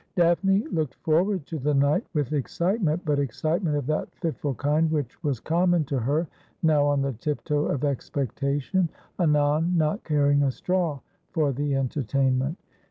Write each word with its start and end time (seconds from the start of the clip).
Daphne 0.15 0.65
looked 0.69 0.95
forward 0.95 1.45
to 1.45 1.59
the 1.59 1.75
night 1.75 2.03
with 2.15 2.33
excitement, 2.33 3.03
but 3.05 3.19
excitement 3.19 3.75
of 3.75 3.85
that 3.85 4.11
fitful 4.15 4.55
kind 4.55 4.89
which 4.89 5.21
was 5.23 5.39
common 5.39 5.83
to 5.83 5.99
her— 5.99 6.27
now 6.63 6.87
on 6.87 7.03
the 7.03 7.13
tiptoe 7.13 7.67
of 7.67 7.83
expectation, 7.83 8.89
anon 9.19 9.77
not 9.77 10.03
caring 10.03 10.41
a 10.41 10.49
straw 10.49 10.99
for 11.29 11.51
the 11.51 11.75
enter 11.75 12.01
tainment. 12.01 12.55